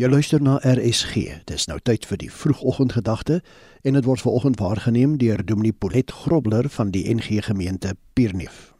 [0.00, 1.42] Jy luister na RSG.
[1.44, 3.42] Dis nou tyd vir die vroegoggendgedagte
[3.84, 8.70] en dit word veraloggend waargeneem deur Dominee Polet Grobler van die NG Gemeente Pierneef.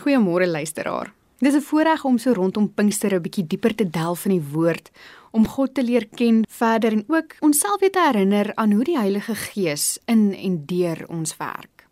[0.00, 1.12] Goeiemôre luisteraar.
[1.44, 4.90] Dis 'n voorreg om so rondom Pinkster 'n bietjie dieper te delf in die woord,
[5.32, 8.98] om God te leer ken verder en ook onsself weer te herinner aan hoe die
[8.98, 11.86] Heilige Gees in en deur ons werk.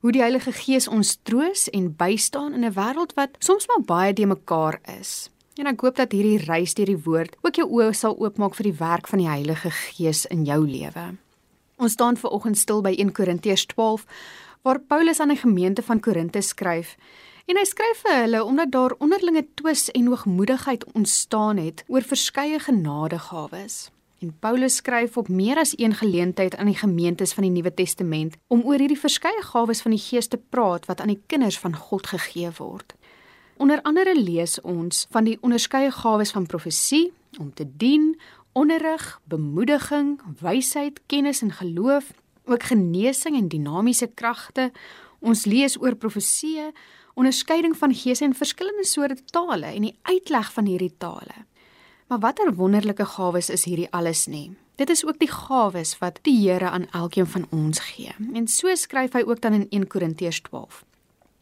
[0.00, 4.12] Hoe die Heilige Gees ons troos en bystaan in 'n wêreld wat soms maar baie
[4.12, 5.30] de mekaar is.
[5.58, 8.70] En ek hoop dat hierdie reis deur die woord ook jou oë sal oopmaak vir
[8.70, 11.06] die werk van die Heilige Gees in jou lewe.
[11.80, 14.06] Ons staan ver oggend stil by 1 Korintiërs 12
[14.62, 16.94] waar Paulus aan die gemeente van Korinte skryf.
[17.50, 22.60] En hy skryf vir hulle omdat daar onderlinge twis en hoogmoedigheid ontstaan het oor verskeie
[22.62, 23.88] genadegawes.
[24.20, 28.36] En Paulus skryf op meer as een geleentheid aan die gemeentes van die Nuwe Testament
[28.46, 31.74] om oor hierdie verskeie gawes van die Gees te praat wat aan die kinders van
[31.74, 32.94] God gegee word.
[33.60, 38.14] Onder andere lees ons van die onderskeie gawes van profesie, om te dien,
[38.56, 42.08] onderrig, bemoediging, wysheid, kennis en geloof,
[42.48, 44.70] ook genesing en dinamiese kragte.
[45.20, 46.70] Ons lees oor profeseë,
[47.20, 51.44] onderskeiding van gees en verskillende soorte tale en die uitleg van hierdie tale.
[52.08, 54.54] Maar watter wonderlike gawes is hierdie alles nie?
[54.80, 58.16] Dit is ook die gawes wat die Here aan elkeen van ons gee.
[58.32, 60.86] En so skryf hy ook dan in 1 Korintiërs 12.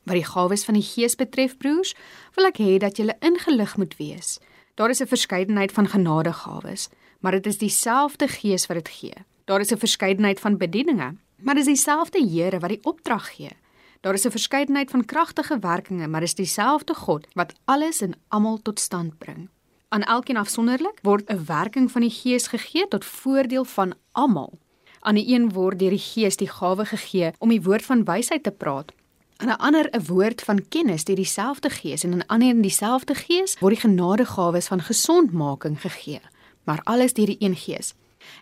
[0.09, 1.93] Wat die gawes van die Gees betref, broers,
[2.37, 4.39] wil ek hê dat julle ingelig moet wees.
[4.81, 6.89] Daar is 'n verskeidenheid van genadegawes,
[7.21, 9.15] maar dit is dieselfde Gees wat dit gee.
[9.45, 13.53] Daar is 'n verskeidenheid van bedieninge, maar dit is dieselfde Here wat die opdrag gee.
[14.01, 18.15] Daar is 'n verskeidenheid van kragtige werkinge, maar dit is dieselfde God wat alles en
[18.29, 19.49] almal tot stand bring.
[19.89, 24.59] Aan elkeen afsonderlik word 'n werking van die Gees gegee tot voordeel van almal.
[25.01, 28.43] Aan die een word deur die Gees die gawe gegee om die woord van wysheid
[28.43, 28.93] te praat,
[29.39, 32.61] aan 'n ander 'n woord van kennis deur dieselfde Gees en aan 'n ander in
[32.61, 36.21] dieselfde Gees word die genadegawes van gesondmaking gegee,
[36.65, 37.95] maar alles deur die een Gees.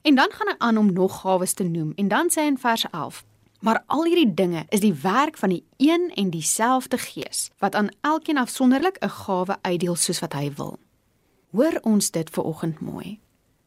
[0.03, 2.59] En dan gaan hy aan om nog gawes te noem en dan sê hy in
[2.59, 3.25] vers 11:
[3.61, 7.89] Maar al hierdie dinge is die werk van die een en dieselfde Gees wat aan
[8.01, 10.79] elkeen afsonderlik 'n gawe uitdeel soos wat hy wil.
[11.51, 13.21] Hoor ons dit ver oggend mooi.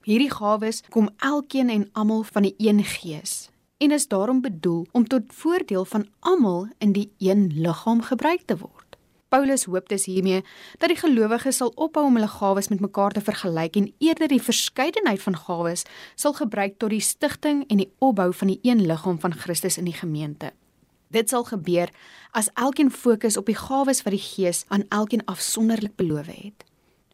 [0.03, 5.07] Hierdie gawes kom elkeen en almal van die een Gees en is daarom bedoel om
[5.07, 8.97] tot voordeel van almal in die een liggaam gebruik te word.
[9.29, 10.43] Paulus hoop dus hiermee
[10.81, 14.41] dat die gelowiges sal ophou om hulle gawes met mekaar te vergelyk en eerder die
[14.41, 15.85] verskeidenheid van gawes
[16.15, 19.87] sal gebruik tot die stigting en die opbou van die een liggaam van Christus in
[19.87, 20.51] die gemeente.
[21.07, 21.93] Dit sal gebeur
[22.31, 26.65] as elkeen fokus op die gawes wat die Gees aan elkeen afsonderlik beloof het.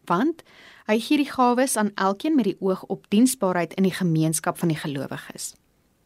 [0.09, 0.41] Want
[0.87, 4.73] hy gee die gawes aan elkeen met die oog op diensbaarheid in die gemeenskap van
[4.73, 5.53] die gelowiges.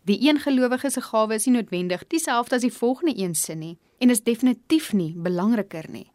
[0.09, 3.75] Die een gelowige se gawe is nie noodwendig dieselfde as die volgende een se nie
[4.02, 6.08] en is definitief nie belangriker nie.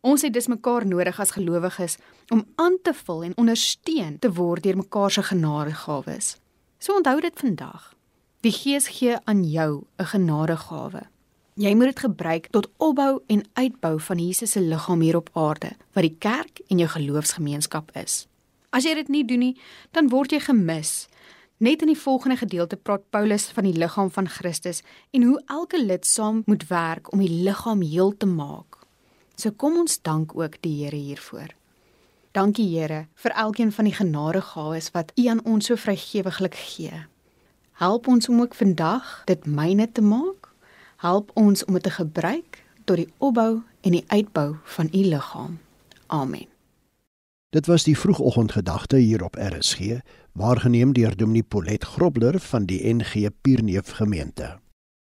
[0.00, 1.96] Ons het dus mekaar nodig as gelowiges
[2.28, 6.36] om aan te vul en ondersteun te word deur mekaar se genadegawes.
[6.78, 7.94] So onthou dit vandag.
[8.44, 11.02] Die Gees gee aan jou 'n genadegawe.
[11.54, 15.76] Jy moet dit gebruik tot opbou en uitbou van Jesus se liggaam hier op aarde,
[15.92, 18.26] wat die kerk en jou geloofsgemeenskap is.
[18.70, 19.56] As jy dit nie doen nie,
[19.90, 21.08] dan word jy gemis
[21.60, 24.78] Net in die volgende gedeelte praat Paulus van die liggaam van Christus
[25.12, 28.78] en hoe elke lid saam moet werk om die liggaam heel te maak.
[29.36, 31.52] So kom ons dank ook die Here hiervoor.
[32.32, 37.04] Dankie Here vir elkeen van die genadegawes wat U aan ons so vrygewiglik gee.
[37.76, 40.48] Help ons om ook vandag dit myne te maak.
[41.04, 45.60] Help ons om dit te gebruik tot die opbou en die uitbou van U liggaam.
[46.06, 46.49] Amen.
[47.50, 49.78] Dit was die vroegoggendgedagte hier op RSG,
[50.32, 54.58] waargeneem deur Dominee Polet Grobler van die NG Pierneef gemeente.